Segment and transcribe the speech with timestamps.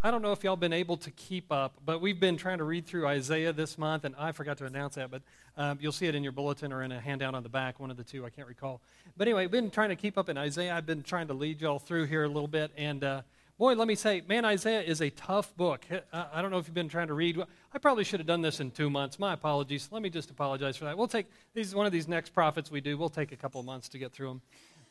[0.00, 2.64] I don't know if y'all been able to keep up, but we've been trying to
[2.64, 5.22] read through Isaiah this month, and I forgot to announce that, but
[5.56, 7.90] um, you'll see it in your bulletin or in a handout on the back, one
[7.90, 8.80] of the two, I can't recall.
[9.16, 10.72] But anyway, I've been trying to keep up in Isaiah.
[10.72, 13.22] I've been trying to lead y'all through here a little bit, and uh,
[13.58, 15.84] boy, let me say, man, Isaiah is a tough book.
[16.12, 17.42] I don't know if you've been trying to read.
[17.74, 19.18] I probably should have done this in two months.
[19.18, 19.88] My apologies.
[19.90, 20.96] Let me just apologize for that.
[20.96, 22.96] We'll take these one of these next prophets we do.
[22.96, 24.42] We'll take a couple of months to get through them.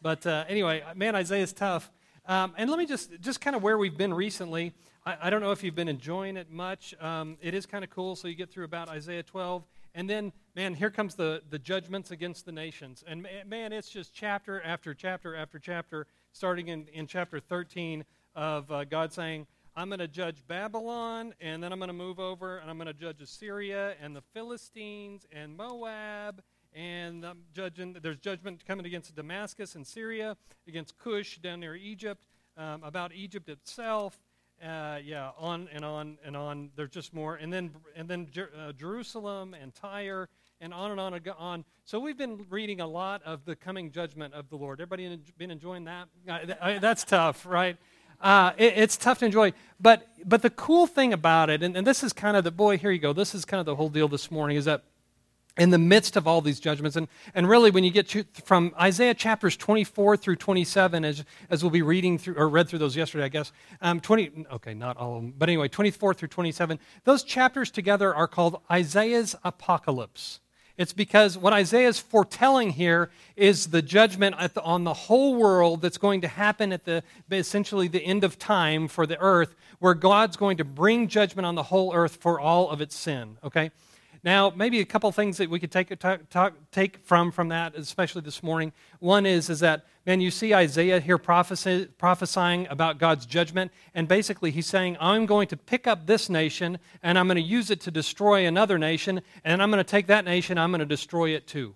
[0.01, 1.89] But uh, anyway, man, Isaiah is tough.
[2.27, 4.73] Um, and let me just, just kind of where we've been recently.
[5.07, 6.93] I, I don't know if you've been enjoying it much.
[6.99, 8.17] Um, it is kind of cool.
[8.17, 9.63] So you get through about Isaiah 12.
[9.95, 13.05] And then, man, here comes the, the judgments against the nations.
[13.07, 18.03] And man, it's just chapter after chapter after chapter, starting in, in chapter 13
[18.35, 19.47] of uh, God saying,
[19.77, 22.87] I'm going to judge Babylon, and then I'm going to move over and I'm going
[22.87, 26.41] to judge Assyria and the Philistines and Moab
[26.73, 27.95] and I'm judging.
[28.01, 30.35] There's judgment coming against Damascus and Syria,
[30.67, 32.25] against Cush down near Egypt,
[32.57, 34.19] um, about Egypt itself.
[34.63, 36.71] Uh, yeah, on and on and on.
[36.75, 41.13] There's just more, and then and then uh, Jerusalem and Tyre, and on and on
[41.13, 41.63] and on.
[41.85, 44.81] So we've been reading a lot of the coming judgment of the Lord.
[44.81, 46.07] Everybody been enjoying that?
[46.27, 47.77] Uh, that's tough, right?
[48.19, 49.53] Uh, it, it's tough to enjoy.
[49.79, 52.79] But but the cool thing about it, and, and this is kind of the boy.
[52.79, 53.13] Here you go.
[53.13, 54.57] This is kind of the whole deal this morning.
[54.57, 54.83] Is that
[55.57, 56.95] in the midst of all these judgments.
[56.95, 61.63] And, and really, when you get to, from Isaiah chapters 24 through 27, as, as
[61.63, 64.97] we'll be reading through, or read through those yesterday, I guess, um, 20, okay, not
[64.97, 70.39] all of them, but anyway, 24 through 27, those chapters together are called Isaiah's Apocalypse.
[70.77, 75.81] It's because what Isaiah is foretelling here is the judgment the, on the whole world
[75.81, 79.95] that's going to happen at the essentially the end of time for the earth, where
[79.95, 83.39] God's going to bring judgment on the whole earth for all of its sin.
[83.43, 83.71] Okay?
[84.27, 87.75] Now, maybe a couple things that we could take, talk, talk, take from from that,
[87.75, 88.73] especially this morning.
[88.99, 94.51] One is, is that, man, you see Isaiah here prophesying about God's judgment, and basically
[94.51, 97.79] he's saying, I'm going to pick up this nation, and I'm going to use it
[97.79, 101.29] to destroy another nation, and I'm going to take that nation, I'm going to destroy
[101.29, 101.75] it too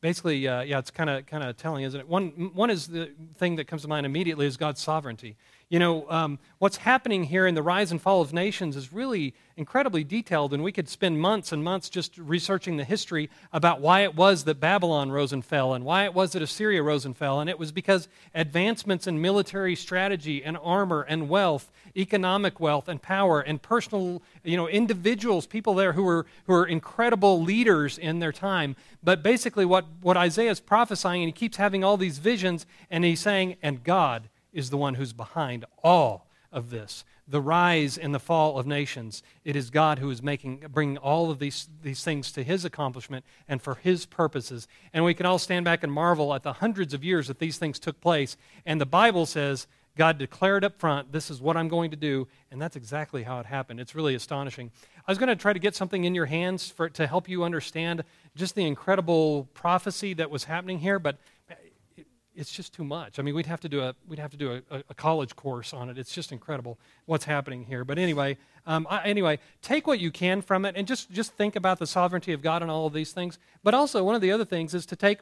[0.00, 2.08] basically, uh, yeah, it's kind of kind of telling, isn't it?
[2.08, 5.36] One one is the thing that comes to mind immediately is God's sovereignty.
[5.68, 9.34] You know, um, what's happening here in the rise and fall of nations is really
[9.56, 14.02] incredibly detailed, and we could spend months and months just researching the history about why
[14.02, 17.16] it was that Babylon rose and fell, and why it was that Assyria rose and
[17.16, 17.40] fell.
[17.40, 23.02] And it was because advancements in military strategy and armor and wealth, economic wealth and
[23.02, 28.20] power, and personal, you know, individuals, people there who were, who were incredible leaders in
[28.20, 28.76] their time.
[29.02, 33.02] But basically, what, what Isaiah is prophesying, and he keeps having all these visions, and
[33.02, 37.04] he's saying, and God is the one who's behind all of this.
[37.28, 39.22] The rise and the fall of nations.
[39.44, 43.24] It is God who is making, bringing all of these, these things to his accomplishment
[43.48, 44.66] and for his purposes.
[44.92, 47.58] And we can all stand back and marvel at the hundreds of years that these
[47.58, 48.36] things took place.
[48.64, 52.28] And the Bible says God declared up front, this is what I'm going to do,
[52.50, 53.80] and that's exactly how it happened.
[53.80, 54.70] It's really astonishing.
[55.06, 57.44] I was going to try to get something in your hands for, to help you
[57.44, 58.04] understand
[58.36, 61.16] just the incredible prophecy that was happening here, but
[62.36, 63.18] it's just too much.
[63.18, 65.72] I mean, we'd have to do a we'd have to do a, a college course
[65.72, 65.98] on it.
[65.98, 67.84] It's just incredible what's happening here.
[67.84, 68.36] But anyway,
[68.66, 71.86] um, I, anyway, take what you can from it and just just think about the
[71.86, 73.38] sovereignty of God and all of these things.
[73.64, 75.20] But also, one of the other things is to take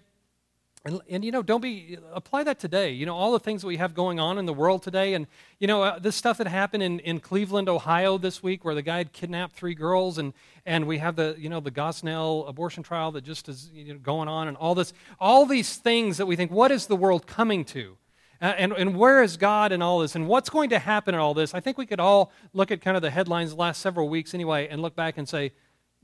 [0.86, 2.90] and, and, you know, don't be, apply that today.
[2.90, 5.14] You know, all the things that we have going on in the world today.
[5.14, 5.26] And,
[5.58, 8.82] you know, uh, this stuff that happened in, in Cleveland, Ohio this week where the
[8.82, 10.18] guy had kidnapped three girls.
[10.18, 10.34] And,
[10.66, 13.98] and we have the, you know, the Gosnell abortion trial that just is you know,
[13.98, 14.92] going on and all this.
[15.18, 17.96] All these things that we think, what is the world coming to?
[18.42, 20.14] Uh, and, and where is God in all this?
[20.14, 21.54] And what's going to happen in all this?
[21.54, 24.34] I think we could all look at kind of the headlines the last several weeks
[24.34, 25.52] anyway and look back and say,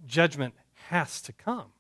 [0.07, 0.55] judgment
[0.89, 1.73] has to come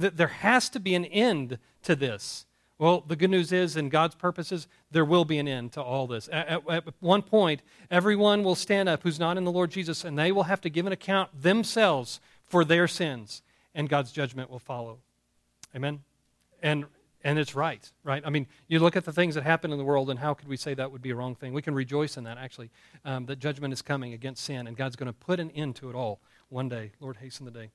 [0.00, 2.46] that there has to be an end to this.
[2.78, 6.06] Well, the good news is, in God's purposes, there will be an end to all
[6.06, 6.30] this.
[6.32, 10.02] At, at, at, one point, everyone will stand up who's not in the Lord Jesus,
[10.02, 13.42] and they will have to give an account themselves for their sins,
[13.74, 14.98] and God's judgment will follow.
[15.76, 16.00] Amen?
[16.62, 16.86] And,
[17.22, 18.22] and it's right, right?
[18.24, 20.48] I mean, you look at the things that happen in the world, and how could
[20.48, 21.52] we say that would be a wrong thing?
[21.52, 22.70] We can rejoice in that, actually,
[23.04, 25.90] um, that judgment is coming against sin, and God's going to put an end to
[25.90, 26.92] it all one day.
[26.98, 27.70] Lord, hasten the day.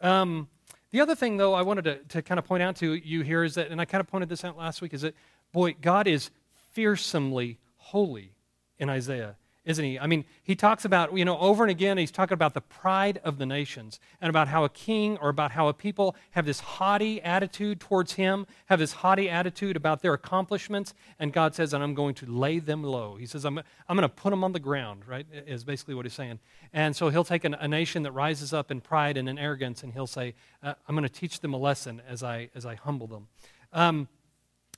[0.00, 0.46] Um,
[0.94, 3.42] the other thing, though, I wanted to, to kind of point out to you here
[3.42, 5.16] is that, and I kind of pointed this out last week, is that,
[5.50, 6.30] boy, God is
[6.70, 8.30] fearsomely holy
[8.78, 9.98] in Isaiah isn't he?
[9.98, 13.18] I mean, he talks about, you know, over and again, he's talking about the pride
[13.24, 16.60] of the nations and about how a king or about how a people have this
[16.60, 20.92] haughty attitude towards him, have this haughty attitude about their accomplishments.
[21.18, 23.16] And God says, and I'm going to lay them low.
[23.16, 25.26] He says, I'm, I'm going to put them on the ground, right?
[25.46, 26.40] Is basically what he's saying.
[26.72, 29.82] And so he'll take an, a nation that rises up in pride and in arrogance,
[29.82, 32.74] and he'll say, uh, I'm going to teach them a lesson as I, as I
[32.74, 33.28] humble them.
[33.72, 34.08] Um,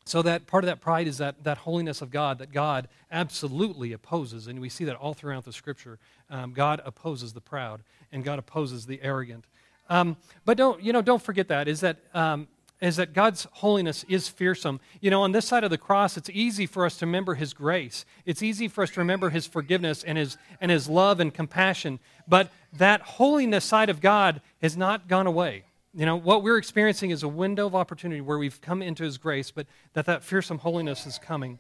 [0.07, 3.93] So that part of that pride is that, that holiness of God that God absolutely
[3.93, 4.47] opposes.
[4.47, 5.99] And we see that all throughout the scripture.
[6.31, 7.83] Um, God opposes the proud
[8.13, 9.45] and God opposes the arrogant.
[9.91, 12.47] Um, but don't, you know, don't forget that, is that, um,
[12.81, 14.79] is that God's holiness is fearsome.
[15.01, 17.53] You know, on this side of the cross, it's easy for us to remember His
[17.53, 18.05] grace.
[18.25, 21.99] It's easy for us to remember His forgiveness and His, and his love and compassion.
[22.29, 25.65] But that holiness side of God has not gone away.
[25.97, 29.17] You know, what we're experiencing is a window of opportunity where we've come into His
[29.17, 31.59] grace, but that that fearsome holiness is coming.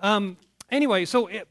[0.00, 0.36] Um,
[0.70, 1.48] anyway, so it,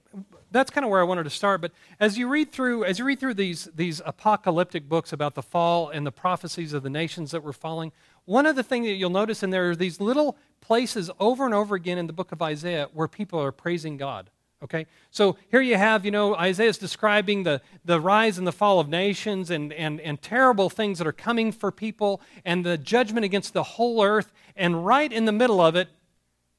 [0.51, 1.59] that's kind of where I wanted to start.
[1.59, 5.41] But as you read through, as you read through these these apocalyptic books about the
[5.41, 7.91] fall and the prophecies of the nations that were falling,
[8.25, 11.55] one of the things that you'll notice in there are these little places over and
[11.55, 14.29] over again in the book of Isaiah where people are praising God.
[14.63, 14.87] Okay?
[15.11, 18.89] So here you have, you know, Isaiah's describing the, the rise and the fall of
[18.89, 23.53] nations and, and, and terrible things that are coming for people and the judgment against
[23.53, 24.33] the whole earth.
[24.55, 25.87] And right in the middle of it,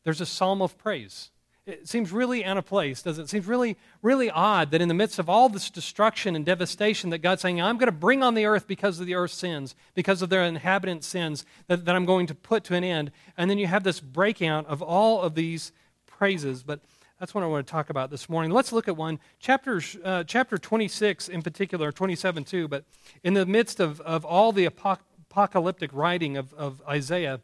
[0.05, 1.31] there's a psalm of praise.
[1.67, 3.25] It seems really out of place, doesn't it?
[3.27, 7.11] It seems really, really odd that in the midst of all this destruction and devastation
[7.11, 9.77] that God's saying, I'm going to bring on the earth because of the earth's sins,
[9.95, 13.13] because of their inhabitants' sins, that, that I'm going to put to an end.
[13.37, 15.71] And then you have this breakout of all of these
[16.07, 16.63] praises.
[16.63, 16.81] But
[17.21, 18.51] that's what I want to talk about this morning.
[18.51, 19.21] Let's look at one.
[19.39, 22.85] Chapter, uh, chapter 26 in particular, 27 too, but
[23.23, 27.41] in the midst of, of all the apocalyptic writing of, of Isaiah,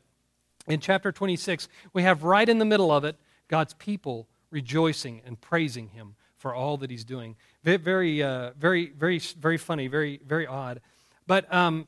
[0.67, 3.17] in chapter 26, we have right in the middle of it
[3.49, 7.37] God's people rejoicing and praising him for all that he's doing.
[7.62, 10.81] Very, uh, very, very, very funny, very, very odd.
[11.26, 11.87] But, um,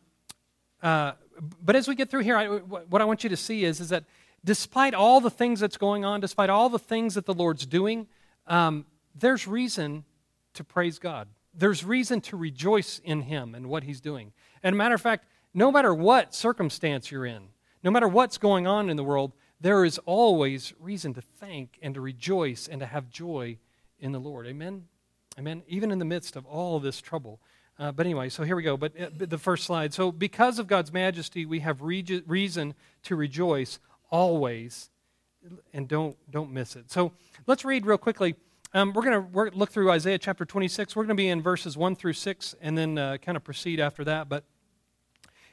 [0.83, 1.13] uh,
[1.65, 3.89] but as we get through here, I, what I want you to see is, is
[3.89, 4.05] that
[4.45, 8.07] despite all the things that's going on, despite all the things that the Lord's doing,
[8.47, 10.05] um, there's reason
[10.55, 11.29] to praise God.
[11.55, 14.33] There's reason to rejoice in Him and what He's doing.
[14.63, 17.49] And matter of fact, no matter what circumstance you're in,
[17.83, 21.95] no matter what's going on in the world, there is always reason to thank and
[21.95, 23.59] to rejoice and to have joy
[23.99, 24.47] in the Lord.
[24.47, 24.85] Amen?
[25.39, 25.63] Amen?
[25.67, 27.41] Even in the midst of all this trouble.
[27.79, 28.77] Uh, but anyway, so here we go.
[28.77, 29.95] But uh, the first slide.
[29.95, 32.75] So, because of God's majesty, we have re- reason
[33.05, 33.79] to rejoice
[34.11, 34.91] always,
[35.73, 36.91] and don't don't miss it.
[36.91, 37.13] So
[37.47, 38.35] let's read real quickly.
[38.75, 40.95] Um, we're going to look through Isaiah chapter 26.
[40.95, 43.81] We're going to be in verses 1 through 6 and then uh, kind of proceed
[43.81, 44.29] after that.
[44.29, 44.45] But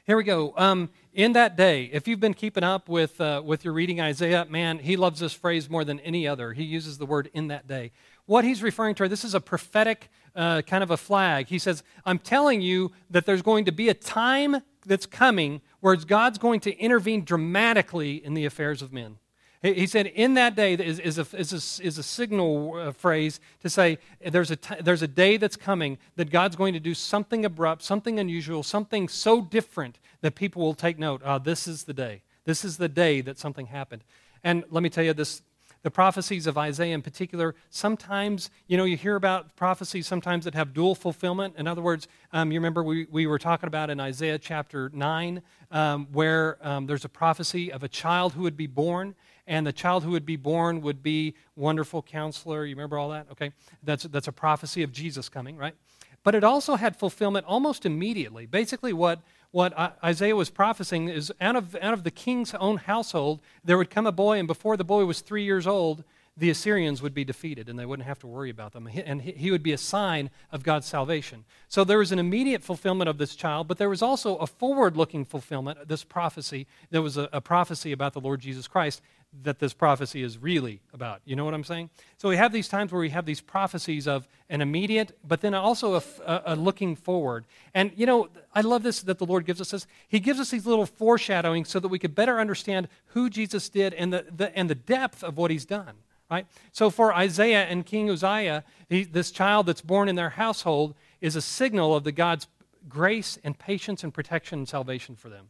[0.04, 0.52] here we go.
[0.56, 4.44] Um, in that day, if you've been keeping up with, uh, with your reading Isaiah,
[4.44, 6.52] man, he loves this phrase more than any other.
[6.52, 7.90] He uses the word in that day.
[8.26, 11.48] What he's referring to, this is a prophetic uh, kind of a flag.
[11.48, 15.94] He says, I'm telling you that there's going to be a time that's coming where
[15.94, 19.18] God's going to intervene dramatically in the affairs of men.
[19.62, 23.38] He said, in that day is, is, a, is, a, is a signal uh, phrase
[23.62, 26.92] to say there's a, t- there's a day that's coming that God's going to do
[26.92, 31.22] something abrupt, something unusual, something so different that people will take note.
[31.24, 32.22] Ah, this is the day.
[32.46, 34.02] This is the day that something happened.
[34.42, 35.40] And let me tell you this
[35.86, 40.52] the prophecies of Isaiah in particular, sometimes, you know, you hear about prophecies sometimes that
[40.56, 41.54] have dual fulfillment.
[41.56, 45.42] In other words, um, you remember we, we were talking about in Isaiah chapter 9,
[45.70, 49.14] um, where um, there's a prophecy of a child who would be born,
[49.46, 52.64] and the child who would be born would be wonderful counselor.
[52.64, 53.28] You remember all that?
[53.30, 53.52] Okay.
[53.84, 55.76] That's, that's a prophecy of Jesus coming, right?
[56.26, 58.46] But it also had fulfillment almost immediately.
[58.46, 59.20] Basically, what
[59.52, 63.90] what Isaiah was prophesying is out of, out of the king's own household, there would
[63.90, 66.02] come a boy, and before the boy was three years old,
[66.36, 68.86] the Assyrians would be defeated and they wouldn't have to worry about them.
[68.86, 71.44] And he would be a sign of God's salvation.
[71.68, 74.96] So there was an immediate fulfillment of this child, but there was also a forward
[74.96, 76.66] looking fulfillment, this prophecy.
[76.90, 79.00] There was a, a prophecy about the Lord Jesus Christ
[79.42, 81.20] that this prophecy is really about.
[81.24, 81.90] You know what I'm saying?
[82.16, 85.54] So we have these times where we have these prophecies of an immediate, but then
[85.54, 87.44] also a, a, a, looking forward.
[87.74, 89.86] And, you know, I love this that the Lord gives us this.
[90.08, 93.94] He gives us these little foreshadowing so that we could better understand who Jesus did
[93.94, 95.94] and the, the and the depth of what he's done.
[96.30, 96.46] Right?
[96.72, 101.36] So for Isaiah and King Uzziah, he, this child that's born in their household is
[101.36, 102.48] a signal of the God's
[102.88, 105.48] grace and patience and protection and salvation for them.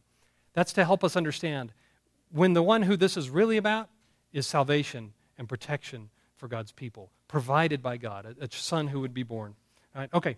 [0.53, 1.71] That's to help us understand
[2.31, 3.89] when the one who this is really about
[4.33, 9.13] is salvation and protection for God's people, provided by God, a, a son who would
[9.13, 9.55] be born.
[9.95, 10.37] All right, okay.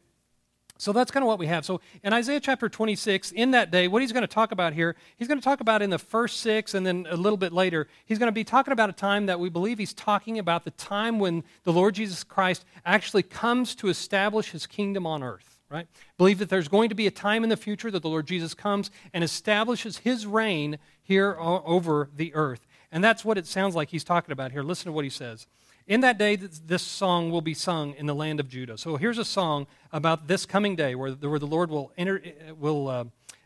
[0.77, 1.65] So that's kind of what we have.
[1.65, 4.95] So in Isaiah chapter 26, in that day, what he's going to talk about here,
[5.17, 7.87] he's going to talk about in the first six and then a little bit later,
[8.05, 10.71] he's going to be talking about a time that we believe he's talking about the
[10.71, 15.87] time when the Lord Jesus Christ actually comes to establish his kingdom on earth right?
[16.17, 18.53] Believe that there's going to be a time in the future that the Lord Jesus
[18.53, 20.79] comes and establishes his reign
[21.09, 22.67] here over the earth.
[22.91, 24.61] And that's what it sounds like he's talking about here.
[24.61, 25.47] Listen to what he says.
[25.87, 28.77] In that day, this song will be sung in the land of Judah.
[28.77, 32.21] So here's a song about this coming day where, where the Lord will, inter,
[32.59, 33.05] will, uh,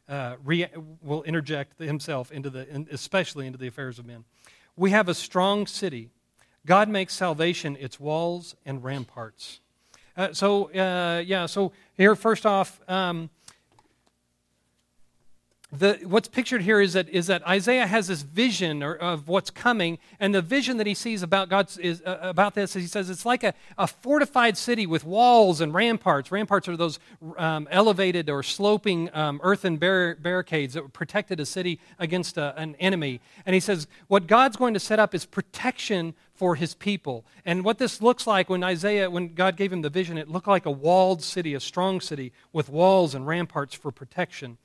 [0.09, 0.67] uh, re,
[1.01, 4.25] will interject himself into the, especially into the affairs of men.
[4.75, 6.09] We have a strong city.
[6.65, 9.61] God makes salvation its walls and ramparts.
[10.17, 13.29] Uh, so, uh, yeah, so here, first off, um,
[15.79, 19.49] the, what's pictured here is that, is that Isaiah has this vision or, of what's
[19.49, 22.73] coming, and the vision that he sees about God's is uh, about this.
[22.73, 26.31] He says it's like a, a, fortified city with walls and ramparts.
[26.31, 26.99] Ramparts are those
[27.37, 32.75] um, elevated or sloping um, earthen bar- barricades that protected a city against a, an
[32.79, 33.19] enemy.
[33.45, 37.25] And he says what God's going to set up is protection for his people.
[37.45, 40.47] And what this looks like when Isaiah, when God gave him the vision, it looked
[40.47, 44.57] like a walled city, a strong city with walls and ramparts for protection.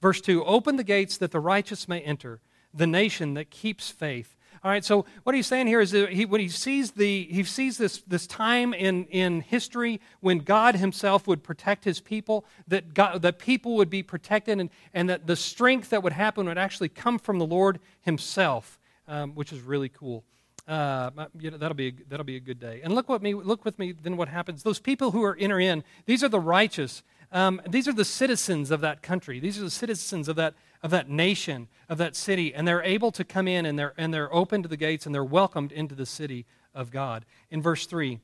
[0.00, 2.40] Verse 2 Open the gates that the righteous may enter,
[2.72, 4.36] the nation that keeps faith.
[4.64, 7.44] All right, so what he's saying here is that he, when he sees, the, he
[7.44, 12.94] sees this, this time in, in history when God himself would protect his people, that,
[12.94, 16.56] God, that people would be protected, and, and that the strength that would happen would
[16.56, 20.24] actually come from the Lord himself, um, which is really cool.
[20.66, 22.80] Uh, you know, that'll be a, that'll be a good day.
[22.82, 24.62] And look what me look with me then what happens.
[24.62, 27.02] Those people who are enter in, these are the righteous.
[27.32, 29.40] Um, these are the citizens of that country.
[29.40, 32.54] These are the citizens of that, of that nation, of that city.
[32.54, 35.14] And they're able to come in and they're, and they're open to the gates and
[35.14, 37.24] they're welcomed into the city of God.
[37.50, 38.20] In verse 3,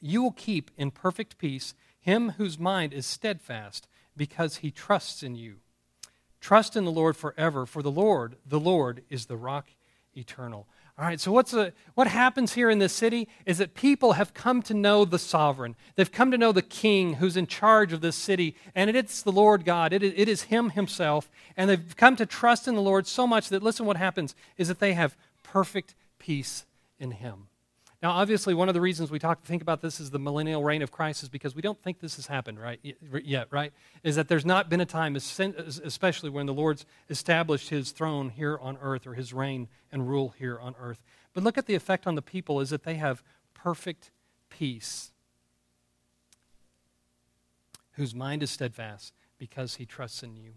[0.00, 5.34] you will keep in perfect peace him whose mind is steadfast because he trusts in
[5.34, 5.56] you.
[6.38, 9.68] Trust in the Lord forever, for the Lord, the Lord, is the rock
[10.14, 10.68] eternal.
[10.96, 14.32] All right, so what's the, what happens here in this city is that people have
[14.32, 15.74] come to know the sovereign.
[15.96, 19.32] They've come to know the king who's in charge of this city, and it's the
[19.32, 19.92] Lord God.
[19.92, 21.28] It it is him himself.
[21.56, 24.68] And they've come to trust in the Lord so much that, listen, what happens is
[24.68, 26.64] that they have perfect peace
[27.00, 27.48] in him.
[28.04, 30.62] Now, obviously, one of the reasons we talk, to think about this is the millennial
[30.62, 32.78] reign of Christ is because we don't think this has happened right
[33.24, 33.72] yet, right?
[34.02, 38.58] Is that there's not been a time, especially when the Lord's established his throne here
[38.60, 41.02] on earth or his reign and rule here on earth.
[41.32, 43.22] But look at the effect on the people is that they have
[43.54, 44.10] perfect
[44.50, 45.10] peace,
[47.92, 50.50] whose mind is steadfast because he trusts in you.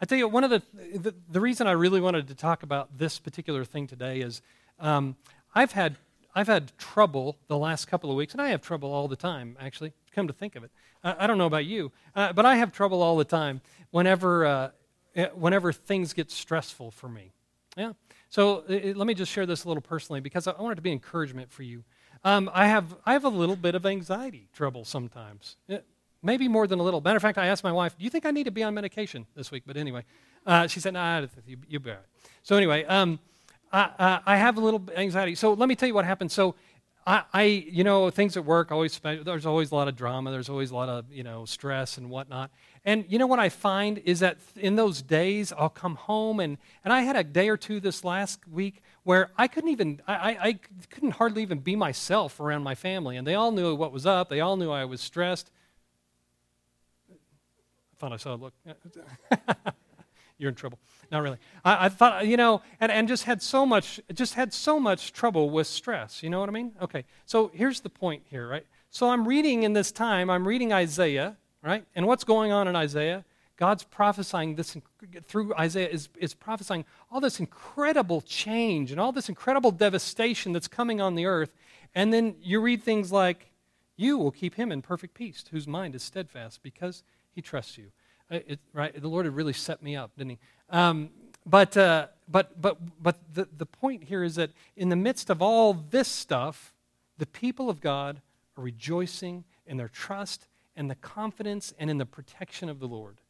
[0.00, 0.60] I tell you, one of the,
[0.92, 4.42] the, the reason I really wanted to talk about this particular thing today is
[4.80, 5.14] um,
[5.54, 5.94] I've had
[6.34, 9.56] I've had trouble the last couple of weeks, and I have trouble all the time,
[9.60, 10.70] actually, come to think of it.
[11.02, 13.60] Uh, I don't know about you, uh, but I have trouble all the time
[13.90, 14.70] whenever, uh,
[15.16, 17.32] eh, whenever things get stressful for me.
[17.76, 17.92] Yeah.
[18.28, 20.82] So it, let me just share this a little personally because I want it to
[20.82, 21.84] be encouragement for you.
[22.24, 25.56] Um, I, have, I have a little bit of anxiety trouble sometimes.
[25.68, 25.78] Eh,
[26.22, 27.00] maybe more than a little.
[27.00, 28.74] Matter of fact, I asked my wife, Do you think I need to be on
[28.74, 29.64] medication this week?
[29.66, 30.04] But anyway,
[30.46, 32.06] uh, she said, Nah, you, you bear it.
[32.42, 33.18] So anyway, um,
[33.72, 35.34] I, I have a little anxiety.
[35.34, 36.32] So let me tell you what happened.
[36.32, 36.56] So
[37.06, 40.30] I, I, you know, things at work always there's always a lot of drama.
[40.30, 42.50] There's always a lot of you know stress and whatnot.
[42.84, 46.58] And you know what I find is that in those days I'll come home and
[46.84, 50.36] and I had a day or two this last week where I couldn't even I,
[50.40, 50.58] I
[50.90, 54.28] couldn't hardly even be myself around my family, and they all knew what was up.
[54.28, 55.50] They all knew I was stressed.
[57.10, 57.16] I
[57.98, 58.54] thought I saw a look.
[60.40, 60.78] you're in trouble.
[61.12, 61.36] Not really.
[61.64, 65.12] I, I, thought, you know, and, and just had so much, just had so much
[65.12, 66.22] trouble with stress.
[66.22, 66.72] You know what I mean?
[66.80, 67.04] Okay.
[67.26, 68.66] So here's the point here, right?
[68.90, 71.84] So I'm reading in this time, I'm reading Isaiah, right?
[71.94, 73.24] And what's going on in Isaiah?
[73.56, 74.74] God's prophesying this
[75.28, 80.66] through Isaiah is, is prophesying all this incredible change and all this incredible devastation that's
[80.66, 81.52] coming on the earth.
[81.94, 83.50] And then you read things like,
[83.96, 87.92] You will keep him in perfect peace, whose mind is steadfast because he trusts you.
[88.30, 88.98] It, right?
[89.00, 90.38] The Lord had really set me up, didn't He?
[90.70, 91.10] Um,
[91.44, 95.42] but uh, but but but the, the point here is that in the midst of
[95.42, 96.72] all this stuff,
[97.18, 98.20] the people of God
[98.56, 100.46] are rejoicing in their trust
[100.76, 103.20] and the confidence and in the protection of the Lord.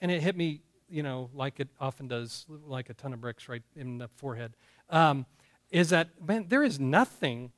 [0.00, 3.48] And it hit me, you know, like it often does, like a ton of bricks
[3.48, 4.52] right in the forehead.
[4.88, 5.26] Um,
[5.70, 6.46] is that man?
[6.48, 7.50] There is nothing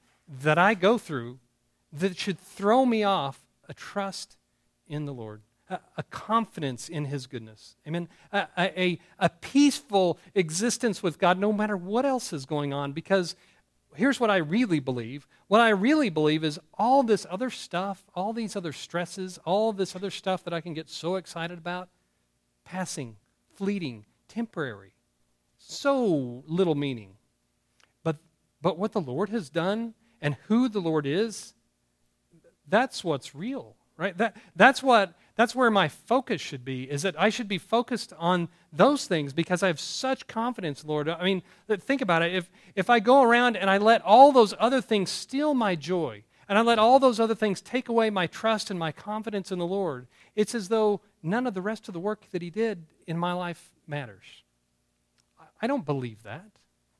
[0.42, 1.38] that I go through
[1.92, 4.36] that should throw me off a trust
[4.86, 7.76] in the Lord a, confidence in His goodness.
[7.86, 8.08] Amen.
[8.32, 12.92] A, a, a peaceful existence with God no matter what else is going on.
[12.92, 13.36] Because
[13.94, 18.34] here's what I really believe what I really believe is all this other stuff, all
[18.34, 21.88] these other stresses, all this other stuff that I can get so excited about,
[22.64, 23.16] passing,
[23.56, 24.92] fleeting, temporary,
[25.56, 27.14] so little meaning.
[28.04, 28.18] But,
[28.60, 31.54] but what the Lord has done and who the Lord is,
[32.68, 34.16] that's what's real, right?
[34.18, 38.12] That, that's what that's where my focus should be, is that I should be focused
[38.18, 41.08] on those things because I have such confidence, Lord.
[41.08, 42.34] I mean, think about it.
[42.34, 46.24] If, if I go around and I let all those other things steal my joy,
[46.48, 49.60] and I let all those other things take away my trust and my confidence in
[49.60, 52.84] the Lord, it's as though none of the rest of the work that He did
[53.06, 54.42] in my life matters.
[55.62, 56.50] I don't believe that.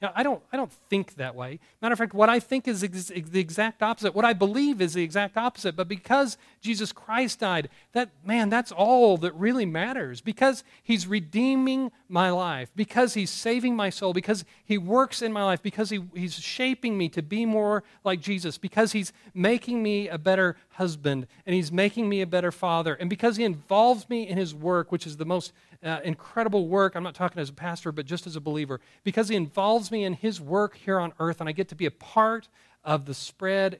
[0.01, 1.59] Now, I don't, I don't think that way.
[1.83, 4.15] Matter of fact, what I think is ex- the exact opposite.
[4.15, 5.75] What I believe is the exact opposite.
[5.75, 10.21] But because Jesus Christ died, that, man, that's all that really matters.
[10.21, 15.43] Because he's redeeming my life, because he's saving my soul, because he works in my
[15.43, 20.09] life, because he, he's shaping me to be more like Jesus, because he's making me
[20.09, 24.29] a better husband, and he's making me a better father, and because he involves me
[24.29, 26.95] in his work, which is the most uh, incredible work.
[26.95, 30.05] I'm not talking as a pastor, but just as a believer, because he involves me
[30.05, 32.49] in his work here on earth, and I get to be a part
[32.85, 33.75] of the spread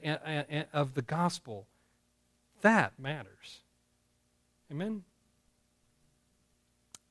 [0.73, 1.67] of the gospel.
[2.61, 3.61] That matters.
[4.71, 5.03] Amen?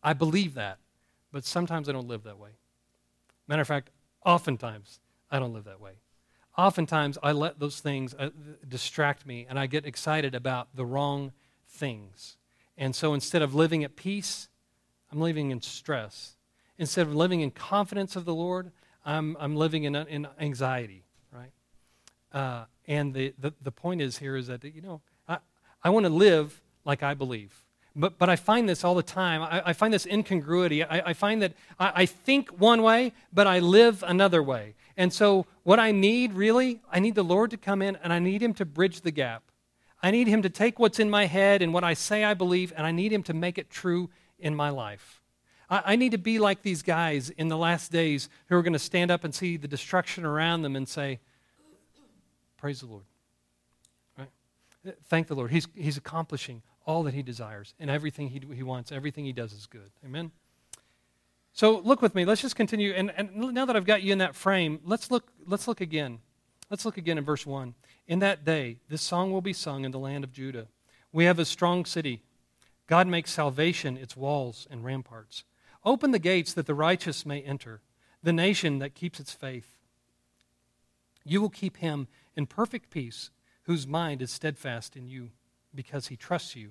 [0.03, 0.79] I believe that,
[1.33, 2.51] but sometimes I don't live that way.
[3.47, 3.91] Matter of fact,
[4.25, 5.93] oftentimes I don't live that way.
[6.57, 8.31] Oftentimes I let those things uh,
[8.67, 11.33] distract me and I get excited about the wrong
[11.69, 12.37] things.
[12.77, 14.49] And so instead of living at peace,
[15.13, 16.37] I'm living in stress.
[16.79, 18.71] Instead of living in confidence of the Lord,
[19.05, 21.51] I'm, I'm living in, in anxiety, right?
[22.33, 25.39] Uh, and the, the, the point is here is that, you know, I,
[25.83, 27.65] I want to live like I believe.
[27.97, 29.43] But, but I find this all the time.
[29.43, 30.85] I, I find this incongruity.
[30.85, 34.75] I, I find that I, I think one way, but I live another way.
[34.97, 38.19] And so, what I need really, I need the Lord to come in and I
[38.19, 39.43] need Him to bridge the gap.
[40.03, 42.73] I need Him to take what's in my head and what I say I believe,
[42.77, 45.21] and I need Him to make it true in my life.
[45.71, 48.79] I, need to be like these guys in the last days who are going to
[48.79, 51.21] stand up and see the destruction around them and say,
[52.57, 53.05] Praise the Lord.
[54.17, 54.29] Right?
[55.05, 55.51] Thank the Lord.
[55.51, 58.91] He's, he's accomplishing all that he desires and everything he, he wants.
[58.91, 59.91] Everything he does is good.
[60.05, 60.33] Amen?
[61.53, 62.25] So look with me.
[62.25, 62.93] Let's just continue.
[62.93, 66.19] And, and now that I've got you in that frame, let's look, let's look again.
[66.71, 67.75] Let's look again in verse 1.
[68.07, 70.67] In that day, this song will be sung in the land of Judah.
[71.13, 72.23] We have a strong city
[72.89, 75.45] God makes salvation its walls and ramparts.
[75.85, 77.83] Open the gates that the righteous may enter,
[78.23, 79.77] the nation that keeps its faith.
[81.25, 83.31] You will keep him in perfect peace,
[83.65, 85.31] whose mind is steadfast in you,
[85.75, 86.71] because he trusts you.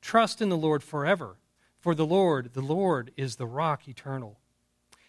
[0.00, 1.36] Trust in the Lord forever,
[1.78, 4.40] for the Lord, the Lord, is the rock eternal.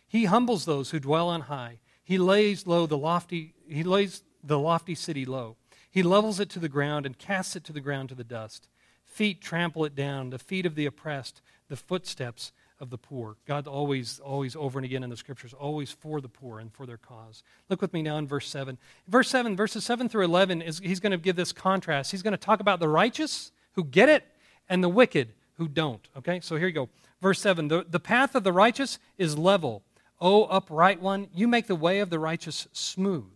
[0.05, 1.79] He humbles those who dwell on high.
[2.03, 5.55] He lays low the lofty, he lays the lofty city low.
[5.89, 8.67] He levels it to the ground and casts it to the ground to the dust.
[9.09, 13.35] Feet trample it down, the feet of the oppressed, the footsteps of the poor.
[13.45, 16.85] God always, always over and again in the scriptures, always for the poor and for
[16.85, 17.43] their cause.
[17.67, 18.77] Look with me now in verse 7.
[19.07, 22.11] Verse 7, verses 7 through 11, is, he's going to give this contrast.
[22.11, 24.23] He's going to talk about the righteous who get it
[24.69, 26.07] and the wicked who don't.
[26.17, 26.89] Okay, so here you go.
[27.21, 29.83] Verse 7 The, the path of the righteous is level.
[30.21, 33.31] O upright one, you make the way of the righteous smooth.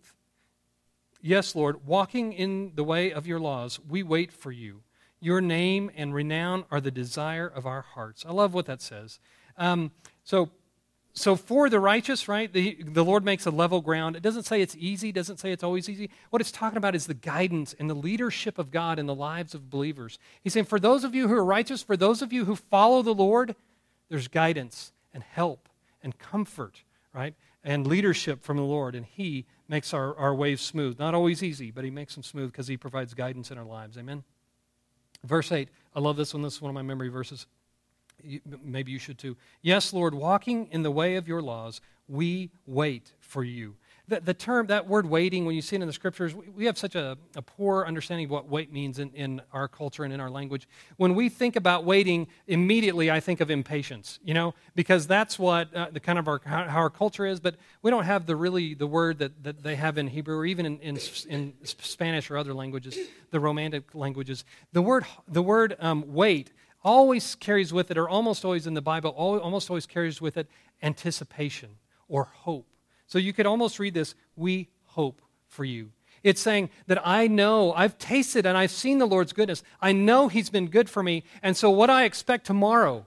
[1.20, 4.82] Yes, Lord, walking in the way of your laws, we wait for you.
[5.20, 8.24] Your name and renown are the desire of our hearts.
[8.28, 9.20] I love what that says.
[9.56, 9.90] Um,
[10.22, 10.50] so,
[11.12, 14.16] so for the righteous, right, the, the Lord makes a level ground.
[14.16, 16.10] It doesn't say it's easy, doesn't say it's always easy.
[16.30, 19.54] What it's talking about is the guidance and the leadership of God in the lives
[19.54, 20.18] of believers.
[20.42, 23.00] He's saying, for those of you who are righteous, for those of you who follow
[23.00, 23.54] the Lord,
[24.08, 25.68] there's guidance and help
[26.02, 27.34] and comfort, right?
[27.62, 28.94] And leadership from the Lord.
[28.94, 30.98] And He makes our, our ways smooth.
[30.98, 33.96] Not always easy, but He makes them smooth because He provides guidance in our lives.
[33.96, 34.24] Amen?
[35.24, 36.42] Verse 8, I love this one.
[36.42, 37.46] This is one of my memory verses.
[38.62, 39.36] maybe you should too.
[39.62, 43.76] Yes, Lord, walking in the way of your laws, we wait for you.
[44.06, 46.76] The, the term, that word waiting, when you see it in the scriptures, we have
[46.76, 50.20] such a, a poor understanding of what wait means in, in our culture and in
[50.20, 50.68] our language.
[50.98, 55.74] When we think about waiting, immediately I think of impatience, you know, because that's what
[55.74, 58.74] uh, the kind of our, how our culture is, but we don't have the really
[58.74, 60.98] the word that, that they have in Hebrew or even in, in,
[61.30, 62.98] in Spanish or other languages,
[63.30, 64.44] the Romantic languages.
[64.74, 68.82] The word, the word um, wait always carries with it, or almost always in the
[68.82, 70.46] Bible, almost always carries with it
[70.82, 71.70] anticipation
[72.06, 72.66] or hope
[73.14, 75.92] so you could almost read this We hope for you.
[76.24, 79.62] It's saying that I know, I've tasted and I've seen the Lord's goodness.
[79.80, 81.22] I know He's been good for me.
[81.40, 83.06] And so what I expect tomorrow,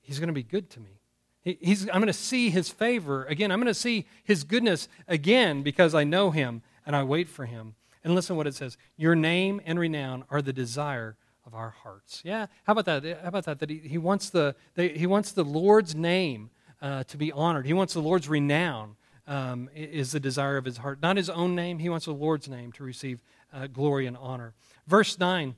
[0.00, 0.98] He's going to be good to me.
[1.44, 3.52] He's, I'm going to see His favor again.
[3.52, 7.44] I'm going to see His goodness again because I know Him and I wait for
[7.44, 7.76] Him.
[8.02, 12.20] And listen what it says Your name and renown are the desire of our hearts.
[12.24, 13.04] Yeah, how about that?
[13.22, 13.60] How about that?
[13.60, 17.66] That He, he, wants, the, he wants the Lord's name uh, to be honored.
[17.66, 21.00] He wants the Lord's renown um, is the desire of his heart.
[21.02, 21.78] Not his own name.
[21.78, 24.54] He wants the Lord's name to receive uh, glory and honor.
[24.86, 25.54] Verse 9.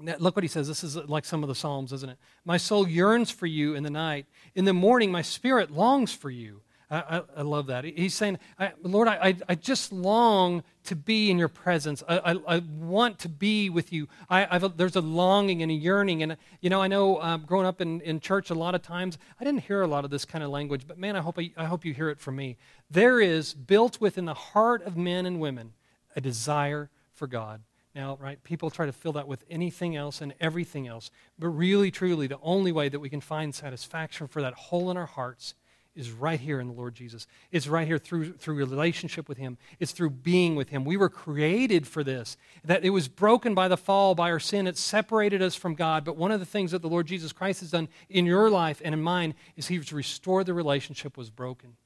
[0.00, 0.68] Look what he says.
[0.68, 2.18] This is like some of the Psalms, isn't it?
[2.44, 4.26] My soul yearns for you in the night.
[4.54, 6.62] In the morning, my spirit longs for you.
[6.90, 7.84] I, I, I love that.
[7.84, 8.38] He's saying,
[8.82, 12.02] Lord, I, I, just long to be in your presence.
[12.08, 14.08] I, I, want to be with you.
[14.30, 16.22] I, there's a longing and a yearning.
[16.22, 19.18] And, you know, I know um, growing up in, in church a lot of times,
[19.38, 21.50] I didn't hear a lot of this kind of language, but man, I hope, I,
[21.58, 22.56] I hope you hear it from me.
[22.90, 25.74] There is built within the heart of men and women
[26.16, 27.60] a desire for God.
[27.94, 31.10] Now, right, people try to fill that with anything else and everything else.
[31.38, 34.96] But really, truly, the only way that we can find satisfaction for that hole in
[34.96, 35.54] our hearts
[35.98, 37.26] is right here in the Lord Jesus.
[37.50, 39.58] It's right here through, through relationship with Him.
[39.80, 40.84] It's through being with Him.
[40.84, 42.36] We were created for this.
[42.64, 44.68] That it was broken by the fall, by our sin.
[44.68, 46.04] It separated us from God.
[46.04, 48.80] But one of the things that the Lord Jesus Christ has done in your life
[48.84, 51.76] and in mine is He's restored the relationship was broken.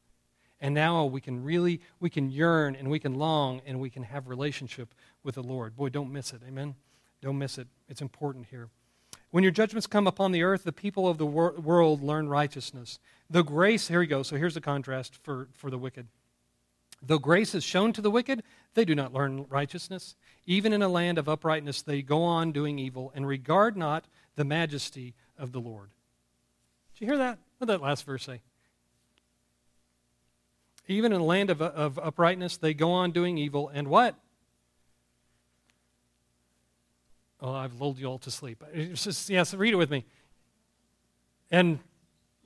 [0.61, 4.03] And now we can really, we can yearn and we can long and we can
[4.03, 4.94] have relationship
[5.25, 5.75] with the Lord.
[5.75, 6.42] Boy, don't miss it.
[6.46, 6.75] Amen?
[7.22, 7.66] Don't miss it.
[7.88, 8.68] It's important here.
[9.33, 12.99] When your judgments come upon the earth, the people of the wor- world learn righteousness.
[13.31, 14.23] The grace, here we go.
[14.23, 16.07] So here's the contrast for, for the wicked.
[17.01, 18.42] Though grace is shown to the wicked,
[18.75, 20.16] they do not learn righteousness.
[20.47, 24.05] Even in a land of uprightness, they go on doing evil and regard not
[24.37, 25.88] the majesty of the Lord.
[26.92, 27.38] Did you hear that?
[27.57, 28.42] What did that last verse say?
[30.88, 34.14] Even in a land of, of uprightness, they go on doing evil and what?
[37.43, 38.63] Oh, I've lulled you all to sleep.
[38.73, 40.05] It's just, yes, read it with me.
[41.51, 41.81] And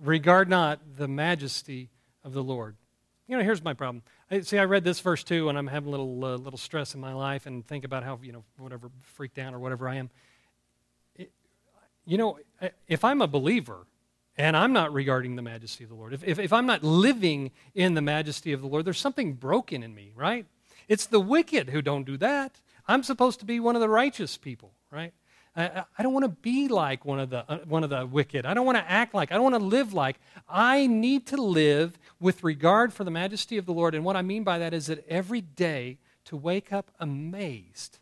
[0.03, 1.91] regard not the majesty
[2.25, 2.77] of the Lord.
[3.29, 4.03] You know, here's my problem.
[4.31, 6.95] I, see, I read this verse too, and I'm having a little, uh, little stress
[6.95, 9.97] in my life and think about how, you know, whatever, freaked out or whatever I
[9.97, 10.11] am.
[11.15, 11.31] It,
[12.07, 12.39] you know,
[12.89, 13.87] if I'm a believer
[14.39, 17.51] and I'm not regarding the majesty of the Lord, if, if, if I'm not living
[17.75, 20.47] in the majesty of the Lord, there's something broken in me, right?
[20.89, 22.61] It's the wicked who don't do that.
[22.89, 25.13] I'm supposed to be one of the righteous people, right?
[25.55, 28.47] I, I don't want to be like one of, the, uh, one of the wicked.
[28.47, 29.31] I don't want to act like.
[29.31, 30.17] I don't want to live like.
[30.49, 33.95] I need to live with regard for the majesty of the Lord.
[33.95, 37.99] And what I mean by that is that every day to wake up amazed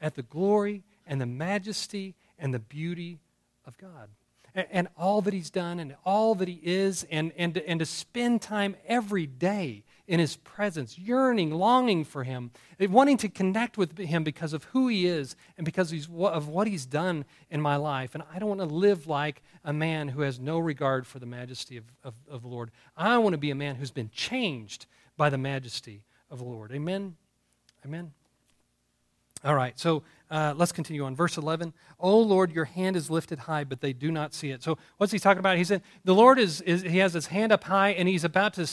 [0.00, 3.18] at the glory and the majesty and the beauty
[3.66, 4.08] of God
[4.54, 8.42] and, all that He's done and all that He is, and, and, and to spend
[8.42, 14.24] time every day in his presence, yearning, longing for him, wanting to connect with him
[14.24, 18.14] because of who he is and because of what he's done in my life.
[18.14, 21.26] And I don't want to live like a man who has no regard for the
[21.26, 22.70] majesty of, of, of the Lord.
[22.96, 24.86] I want to be a man who's been changed
[25.18, 26.72] by the majesty of the Lord.
[26.72, 27.16] Amen?
[27.84, 28.12] Amen.
[29.44, 31.14] All right, so uh, let's continue on.
[31.14, 31.72] Verse 11.
[32.00, 34.62] Oh Lord, your hand is lifted high, but they do not see it.
[34.62, 35.58] So what's he talking about?
[35.58, 38.54] He said, the Lord is, is he has his hand up high and he's about
[38.54, 38.66] to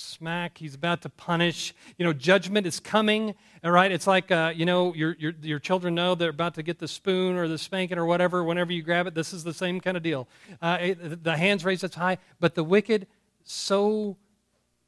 [0.00, 0.58] smack.
[0.58, 1.74] He's about to punish.
[1.98, 3.34] You know, judgment is coming.
[3.62, 6.62] All right, it's like uh, you know your, your your children know they're about to
[6.62, 8.42] get the spoon or the spanking or whatever.
[8.42, 10.28] Whenever you grab it, this is the same kind of deal.
[10.60, 13.06] Uh, it, the hands raised up high, but the wicked
[13.44, 14.16] so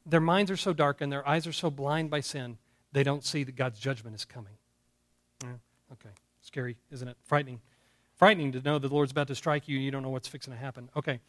[0.06, 2.58] their minds are so dark and their eyes are so blind by sin,
[2.92, 4.54] they don't see that God's judgment is coming.
[5.42, 5.50] Yeah,
[5.92, 7.16] okay, scary, isn't it?
[7.24, 7.60] Frightening,
[8.16, 10.52] frightening to know the Lord's about to strike you and you don't know what's fixing
[10.52, 10.88] to happen.
[10.96, 11.20] Okay.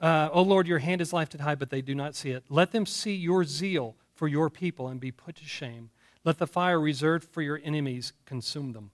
[0.00, 2.44] Uh, oh Lord, your hand is lifted high, but they do not see it.
[2.48, 5.90] Let them see your zeal for your people and be put to shame.
[6.24, 8.90] Let the fire reserved for your enemies consume them.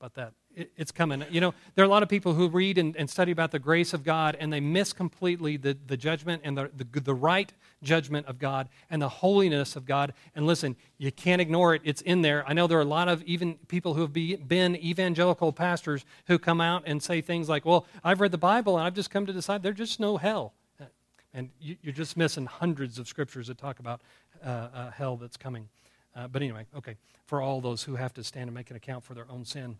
[0.00, 0.32] About that
[0.76, 1.24] it's coming.
[1.30, 3.58] You know, there are a lot of people who read and, and, study about the
[3.58, 7.52] grace of God and they miss completely the, the judgment and the, the, the right
[7.82, 10.12] judgment of God and the holiness of God.
[10.34, 11.82] And listen, you can't ignore it.
[11.84, 12.44] It's in there.
[12.46, 16.04] I know there are a lot of even people who have be, been evangelical pastors
[16.26, 19.10] who come out and say things like, well, I've read the Bible and I've just
[19.10, 20.54] come to decide there's just no hell.
[21.34, 24.00] And you, are just missing hundreds of scriptures that talk about
[24.44, 25.68] uh, uh, hell that's coming.
[26.16, 29.04] Uh, but anyway, okay, for all those who have to stand and make an account
[29.04, 29.76] for their own sin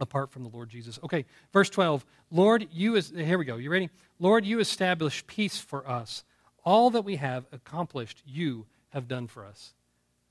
[0.00, 0.98] apart from the Lord Jesus.
[1.04, 2.04] Okay, verse 12.
[2.30, 3.56] Lord, you is here we go.
[3.56, 3.90] You ready?
[4.18, 6.24] Lord, you establish peace for us.
[6.64, 9.72] All that we have accomplished, you have done for us.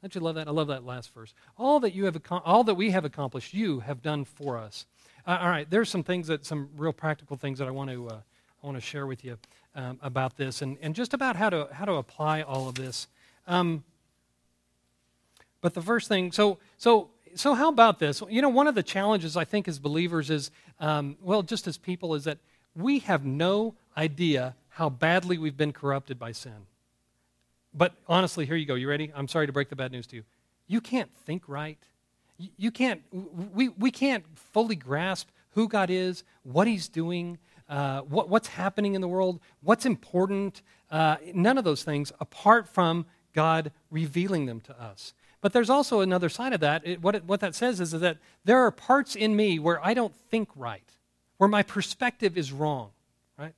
[0.02, 0.48] Don't you love that?
[0.48, 1.34] I love that last verse.
[1.58, 4.86] All that you have all that we have accomplished, you have done for us.
[5.26, 8.08] Uh, all right, there's some things that some real practical things that I want to
[8.08, 8.20] uh,
[8.64, 9.38] I want to share with you
[9.76, 13.08] um, about this and, and just about how to how to apply all of this.
[13.48, 13.84] Um,
[15.62, 18.22] but the first thing, so so so how about this?
[18.30, 21.78] You know, one of the challenges I think as believers is, um, well, just as
[21.78, 22.38] people, is that
[22.76, 26.68] we have no idea how badly we've been corrupted by sin.
[27.74, 28.76] But honestly, here you go.
[28.76, 29.12] You ready?
[29.16, 30.24] I'm sorry to break the bad news to you.
[30.68, 31.78] You can't think right.
[32.58, 33.02] You can't,
[33.54, 38.94] we, we can't fully grasp who God is, what He's doing, uh, what, what's happening
[38.94, 40.62] in the world, what's important.
[40.92, 45.14] Uh, none of those things apart from God revealing them to us.
[45.42, 46.82] But there's also another side of that.
[46.86, 49.94] It, what, it, what that says is, that there are parts in me where I
[49.94, 50.90] don't think right,
[51.38, 52.90] where my perspective is wrong,
[53.38, 53.54] right?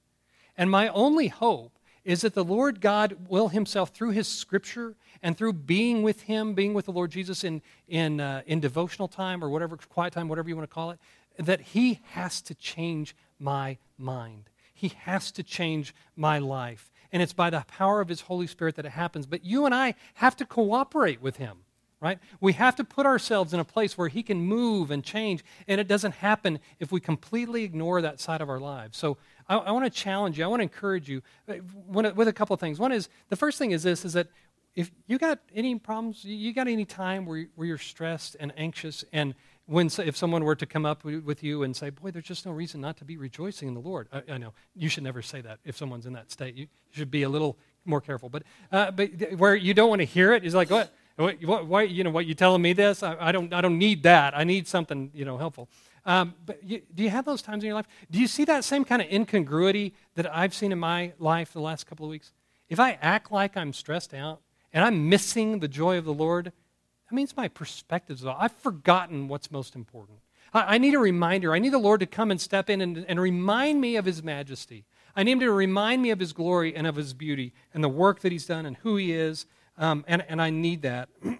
[0.58, 5.38] And my only hope is that the Lord God will Himself, through His Scripture and
[5.38, 9.44] through being with Him, being with the Lord Jesus in, in, uh, in devotional time
[9.44, 11.00] or whatever, quiet time, whatever you want to call it,
[11.38, 14.50] that He has to change my mind.
[14.74, 16.92] He has to change my life.
[17.12, 19.26] And it's by the power of His Holy Spirit that it happens.
[19.26, 21.60] But you and I have to cooperate with Him
[22.02, 22.20] right?
[22.40, 25.82] We have to put ourselves in a place where He can move and change, and
[25.82, 28.98] it doesn't happen if we completely ignore that side of our lives.
[28.98, 30.46] So I, I want to challenge you.
[30.46, 31.56] I want to encourage you uh,
[31.88, 32.80] with a couple of things.
[32.80, 34.28] One is the first thing is this: is that
[34.76, 39.04] if you got any problems, you got any time where, where you're stressed and anxious,
[39.12, 39.36] and
[39.66, 42.52] when if someone were to come up with you and say, "Boy, there's just no
[42.52, 45.42] reason not to be rejoicing in the Lord," I, I know you should never say
[45.42, 46.56] that if someone's in that state.
[46.56, 48.30] You, should be a little more careful.
[48.30, 50.92] But uh, but where you don't want to hear it is like, "What?
[51.20, 51.68] What?
[51.68, 51.84] Why?
[51.84, 52.26] You know what?
[52.26, 53.04] You telling me this?
[53.04, 53.54] I, I don't.
[53.54, 54.38] I don't need that.
[54.38, 55.68] I need something you know helpful."
[56.06, 57.88] Um, but you, do you have those times in your life?
[58.10, 61.60] Do you see that same kind of incongruity that I've seen in my life the
[61.60, 62.32] last couple of weeks?
[62.70, 64.40] If I act like I'm stressed out
[64.72, 68.38] and I'm missing the joy of the Lord, that means my perspective's off.
[68.40, 70.20] I've forgotten what's most important.
[70.54, 71.54] I, I, need a reminder.
[71.54, 74.24] I need the Lord to come and step in and, and remind me of His
[74.24, 74.86] majesty.
[75.16, 77.90] I need Him to remind me of His glory and of His beauty and the
[77.90, 79.46] work that He's done and who He is.
[79.80, 81.10] Um, and, and I need that.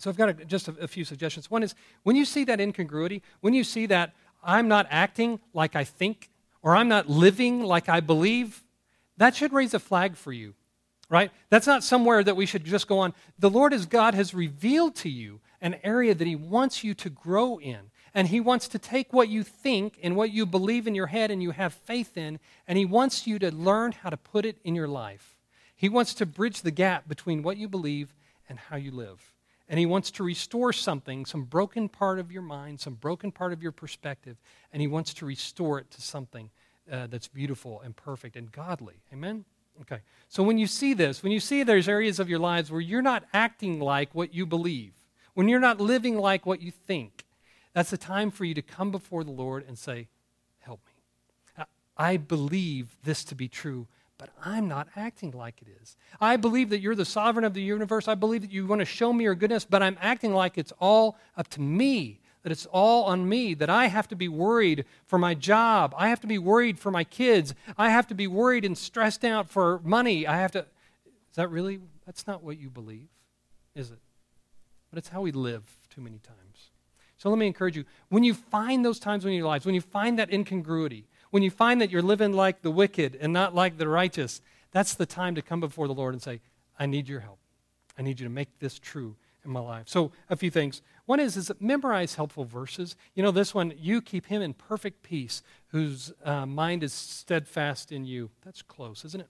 [0.00, 1.50] So I've got a, just a, a few suggestions.
[1.50, 1.74] One is
[2.04, 6.30] when you see that incongruity, when you see that I'm not acting like I think
[6.62, 8.62] or I'm not living like I believe,
[9.16, 10.54] that should raise a flag for you,
[11.08, 11.32] right?
[11.50, 13.12] That's not somewhere that we should just go on.
[13.38, 17.10] The Lord as God has revealed to you an area that He wants you to
[17.10, 17.90] grow in.
[18.14, 21.30] And He wants to take what you think and what you believe in your head
[21.30, 24.58] and you have faith in, and He wants you to learn how to put it
[24.64, 25.37] in your life.
[25.78, 28.14] He wants to bridge the gap between what you believe
[28.50, 29.32] and how you live
[29.68, 33.52] and He wants to restore something, some broken part of your mind, some broken part
[33.52, 34.36] of your perspective,
[34.72, 36.50] and He wants to restore it to something
[36.90, 38.94] uh, that's beautiful and perfect and godly.
[39.12, 39.44] Amen?
[39.82, 40.00] Okay.
[40.28, 43.02] So when you see this, when you see there's areas of your lives where you're
[43.02, 44.92] not acting like what you believe,
[45.34, 47.24] when you're not living like what you think,
[47.74, 50.08] that's the time for you to come before the Lord and say,
[50.60, 51.64] Help me.
[52.00, 53.88] I believe this to be true
[54.18, 55.96] but I'm not acting like it is.
[56.20, 58.08] I believe that you're the sovereign of the universe.
[58.08, 60.72] I believe that you want to show me your goodness, but I'm acting like it's
[60.80, 64.84] all up to me, that it's all on me, that I have to be worried
[65.06, 65.94] for my job.
[65.96, 67.54] I have to be worried for my kids.
[67.78, 70.26] I have to be worried and stressed out for money.
[70.26, 70.60] I have to.
[70.60, 71.78] Is that really?
[72.04, 73.08] That's not what you believe,
[73.74, 74.00] is it?
[74.90, 76.70] But it's how we live too many times.
[77.18, 79.80] So let me encourage you when you find those times in your lives, when you
[79.80, 83.78] find that incongruity, when you find that you're living like the wicked and not like
[83.78, 86.40] the righteous, that's the time to come before the Lord and say,
[86.78, 87.38] I need your help.
[87.98, 89.88] I need you to make this true in my life.
[89.88, 90.82] So, a few things.
[91.06, 92.96] One is, is memorize helpful verses.
[93.14, 97.90] You know, this one, you keep him in perfect peace, whose uh, mind is steadfast
[97.90, 98.30] in you.
[98.44, 99.28] That's close, isn't it?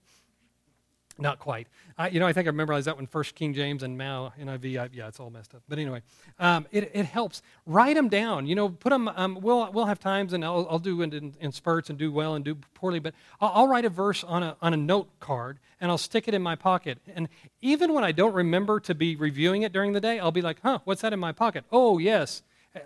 [1.21, 1.67] Not quite.
[1.97, 4.79] I, you know, I think I memorized that one first King James and now NIV.
[4.79, 5.61] I, yeah, it's all messed up.
[5.67, 6.01] But anyway,
[6.39, 7.41] um, it, it helps.
[7.65, 8.47] Write them down.
[8.47, 9.09] You know, put them.
[9.09, 12.11] Um, we'll, we'll have times, and I'll, I'll do it in, in, spurts and do
[12.11, 12.99] well and do poorly.
[12.99, 16.27] But I'll, I'll write a verse on a, on a note card and I'll stick
[16.27, 16.99] it in my pocket.
[17.15, 17.29] And
[17.61, 20.59] even when I don't remember to be reviewing it during the day, I'll be like,
[20.61, 21.63] huh, what's that in my pocket?
[21.71, 22.41] Oh, yes.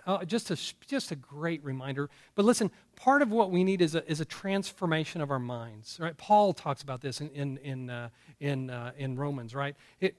[0.06, 2.08] Uh, just, a, just a great reminder.
[2.34, 5.98] But listen, part of what we need is a, is a transformation of our minds.
[6.00, 6.16] Right?
[6.16, 8.08] Paul talks about this in, in, in, uh,
[8.40, 9.76] in, uh, in Romans, right?
[10.00, 10.16] It,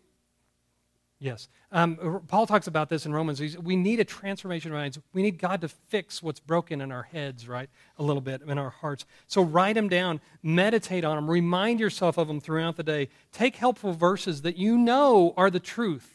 [1.18, 1.48] yes.
[1.72, 3.40] Um, Paul talks about this in Romans.
[3.40, 5.00] He's, we need a transformation of minds.
[5.14, 7.70] We need God to fix what's broken in our heads, right?
[7.98, 9.06] A little bit in our hearts.
[9.26, 13.10] So write them down, meditate on them, remind yourself of them throughout the day.
[13.32, 16.15] Take helpful verses that you know are the truth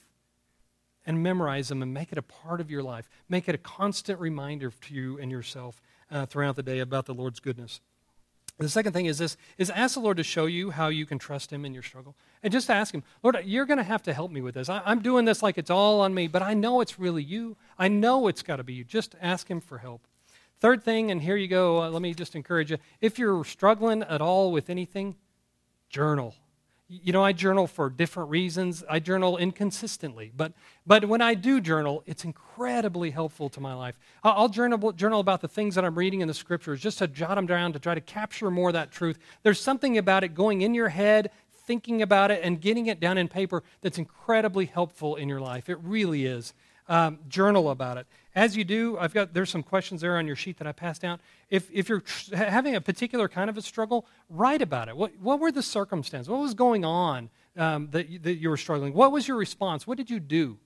[1.11, 3.11] and memorize them and make it a part of your life.
[3.29, 7.14] Make it a constant reminder to you and yourself uh, throughout the day about the
[7.14, 7.81] Lord's goodness.
[8.59, 11.18] The second thing is this is ask the Lord to show you how you can
[11.18, 12.14] trust him in your struggle.
[12.44, 14.68] And just ask him, Lord, you're going to have to help me with this.
[14.68, 17.57] I, am doing this like it's all on me, but I know it's really you.
[17.77, 18.85] I know it's got to be you.
[18.85, 20.07] Just ask him for help.
[20.61, 22.79] Third thing, and here you go, uh, let me just encourage you.
[23.01, 25.16] If you're struggling at all with anything,
[25.88, 26.37] journal
[26.90, 28.83] you know, I journal for different reasons.
[28.90, 30.33] I journal inconsistently.
[30.37, 33.94] But, but when I do journal, it's incredibly helpful to my life.
[34.24, 37.37] I'll, journal, journal about the things that I'm reading in the scriptures just to jot
[37.37, 39.20] them down to try to capture more of that truth.
[39.44, 41.31] There's something about it going in your head,
[41.64, 45.68] thinking about it, and getting it down in paper that's incredibly helpful in your life.
[45.68, 46.55] It really is.
[46.90, 48.09] Um, journal about it.
[48.35, 51.05] As you do, I've got there's some questions there on your sheet that I passed
[51.05, 51.20] out.
[51.48, 54.96] If, if you're tr- having a particular kind of a struggle, write about it.
[54.96, 56.29] What, what were the circumstances?
[56.29, 58.92] What was going on um, that, you, that you were struggling?
[58.92, 59.87] What was your response?
[59.87, 60.59] What did you do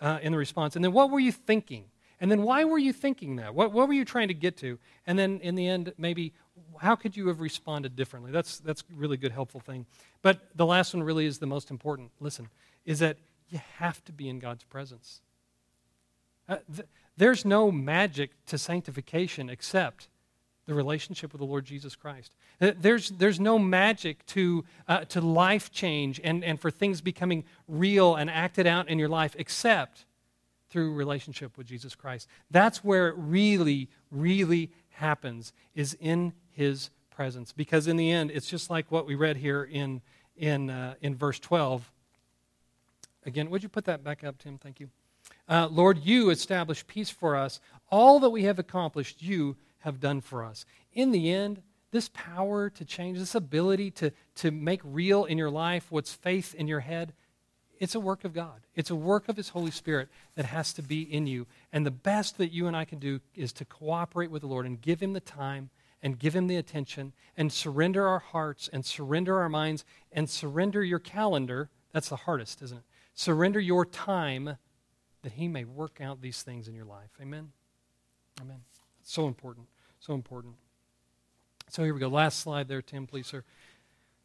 [0.00, 0.74] uh, in the response?
[0.74, 1.84] And then what were you thinking?
[2.20, 3.54] And then why were you thinking that?
[3.54, 4.80] What, what were you trying to get to?
[5.06, 6.34] And then in the end, maybe
[6.80, 8.32] how could you have responded differently?
[8.32, 9.86] That's, that's really good, helpful thing.
[10.22, 12.10] But the last one really is the most important.
[12.18, 12.48] Listen,
[12.84, 13.16] is that
[13.48, 15.20] you have to be in God's presence.
[16.48, 20.08] Uh, th- there's no magic to sanctification except
[20.66, 22.32] the relationship with the Lord Jesus Christ.
[22.60, 27.44] Uh, there's, there's no magic to, uh, to life change and, and for things becoming
[27.66, 30.04] real and acted out in your life except
[30.68, 32.28] through relationship with Jesus Christ.
[32.50, 37.52] That's where it really, really happens, is in his presence.
[37.52, 40.02] Because in the end, it's just like what we read here in,
[40.36, 41.90] in, uh, in verse 12.
[43.24, 44.58] Again, would you put that back up, Tim?
[44.58, 44.90] Thank you.
[45.48, 47.60] Uh, Lord, you establish peace for us.
[47.90, 50.66] All that we have accomplished, you have done for us.
[50.92, 55.50] In the end, this power to change, this ability to, to make real in your
[55.50, 57.14] life what's faith in your head,
[57.78, 58.60] it's a work of God.
[58.74, 61.46] It's a work of His Holy Spirit that has to be in you.
[61.72, 64.66] And the best that you and I can do is to cooperate with the Lord
[64.66, 65.70] and give Him the time
[66.02, 70.82] and give Him the attention and surrender our hearts and surrender our minds and surrender
[70.82, 71.70] your calendar.
[71.92, 72.84] That's the hardest, isn't it?
[73.14, 74.56] Surrender your time
[75.28, 77.10] that He may work out these things in your life.
[77.20, 77.50] Amen?
[78.40, 78.60] Amen.
[79.02, 79.66] So important.
[80.00, 80.54] So important.
[81.68, 82.08] So here we go.
[82.08, 83.44] Last slide there, Tim, please, sir.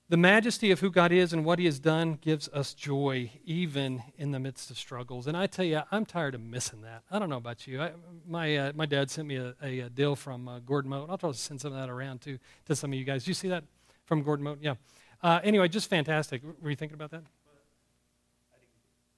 [0.08, 4.02] The majesty of who God is and what He has done gives us joy, even
[4.18, 5.28] in the midst of struggles.
[5.28, 7.04] And I tell you, I'm tired of missing that.
[7.12, 7.82] I don't know about you.
[7.82, 7.92] I,
[8.26, 11.10] my, uh, my dad sent me a, a, a deal from uh, Gordon Mote.
[11.10, 13.26] I'll try to send some of that around to, to some of you guys.
[13.26, 13.66] Do you see that
[14.06, 14.60] from Gordon Mote?
[14.62, 14.76] Yeah.
[15.22, 16.42] Uh, anyway, just fantastic.
[16.62, 17.24] Were you thinking about that?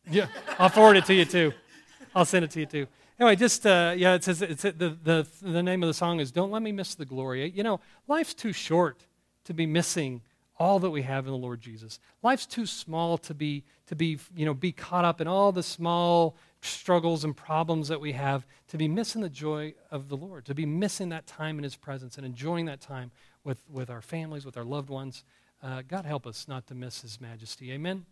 [0.09, 0.27] Yeah,
[0.59, 1.53] I'll forward it to you too.
[2.15, 2.87] I'll send it to you too.
[3.19, 6.31] Anyway, just uh, yeah, it says it's the, the the name of the song is
[6.31, 9.05] "Don't Let Me Miss the Glory." You know, life's too short
[9.43, 10.21] to be missing
[10.57, 11.99] all that we have in the Lord Jesus.
[12.23, 15.63] Life's too small to be to be you know be caught up in all the
[15.63, 20.45] small struggles and problems that we have to be missing the joy of the Lord,
[20.45, 23.11] to be missing that time in His presence and enjoying that time
[23.43, 25.23] with with our families, with our loved ones.
[25.61, 27.71] Uh, God help us not to miss His majesty.
[27.71, 28.05] Amen.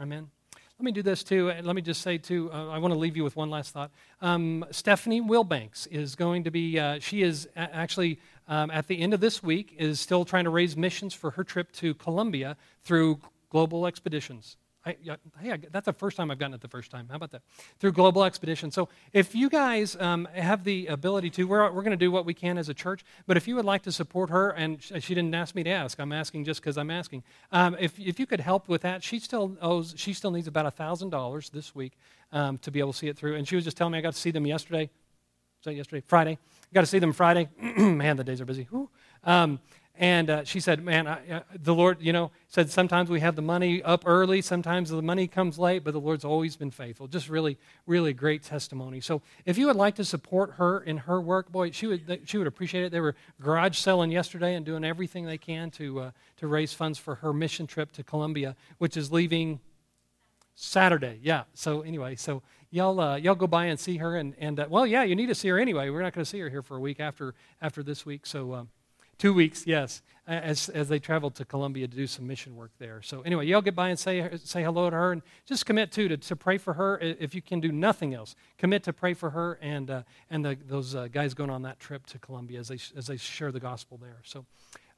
[0.00, 0.30] Amen.
[0.78, 1.50] Let me do this too.
[1.50, 3.72] And let me just say too, uh, I want to leave you with one last
[3.72, 3.92] thought.
[4.20, 8.98] Um, Stephanie Wilbanks is going to be, uh, she is a- actually um, at the
[8.98, 12.56] end of this week, is still trying to raise missions for her trip to Colombia
[12.82, 14.56] through Global Expeditions.
[14.84, 14.96] I,
[15.40, 17.06] hey, I, that's the first time I've gotten it the first time.
[17.08, 17.42] How about that?
[17.78, 18.72] Through Global Expedition.
[18.72, 22.26] So if you guys um, have the ability to, we're, we're going to do what
[22.26, 25.14] we can as a church, but if you would like to support her, and she
[25.14, 27.22] didn't ask me to ask, I'm asking just because I'm asking.
[27.52, 30.76] Um, if, if you could help with that, she still owes, she still needs about
[30.76, 31.92] $1,000 this week
[32.32, 33.36] um, to be able to see it through.
[33.36, 34.90] And she was just telling me I got to see them yesterday.
[35.60, 36.02] Was that yesterday?
[36.04, 36.38] Friday.
[36.40, 37.48] I got to see them Friday.
[37.60, 38.66] Man, the days are busy.
[39.22, 39.60] Um,
[39.94, 43.36] and uh, she said, Man, I, uh, the Lord, you know, said sometimes we have
[43.36, 47.06] the money up early, sometimes the money comes late, but the Lord's always been faithful.
[47.06, 49.00] Just really, really great testimony.
[49.00, 52.38] So if you would like to support her in her work, boy, she would, she
[52.38, 52.92] would appreciate it.
[52.92, 56.98] They were garage selling yesterday and doing everything they can to, uh, to raise funds
[56.98, 59.60] for her mission trip to Colombia, which is leaving
[60.54, 61.18] Saturday.
[61.22, 61.44] Yeah.
[61.52, 64.86] So anyway, so y'all uh, y'all go by and see her, and and uh, well,
[64.86, 65.90] yeah, you need to see her anyway.
[65.90, 68.26] We're not going to see her here for a week after after this week.
[68.26, 68.52] So.
[68.52, 68.64] Uh,
[69.22, 73.00] Two weeks, yes, as, as they traveled to Colombia to do some mission work there.
[73.02, 76.08] So, anyway, y'all get by and say, say hello to her and just commit, too,
[76.08, 76.98] to, to pray for her.
[76.98, 80.58] If you can do nothing else, commit to pray for her and, uh, and the,
[80.66, 83.60] those uh, guys going on that trip to Colombia as they, as they share the
[83.60, 84.18] gospel there.
[84.24, 84.44] So,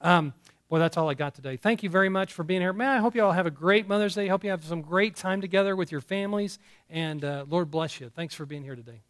[0.00, 0.32] um,
[0.70, 1.58] well, that's all I got today.
[1.58, 2.72] Thank you very much for being here.
[2.72, 4.28] Man, I hope you all have a great Mother's Day.
[4.28, 6.58] Hope you have some great time together with your families.
[6.88, 8.08] And uh, Lord bless you.
[8.08, 9.02] Thanks for being here today.